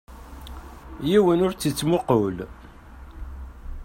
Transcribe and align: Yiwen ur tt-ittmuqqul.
Yiwen 1.09 1.43
ur 1.45 1.53
tt-ittmuqqul. 1.53 2.37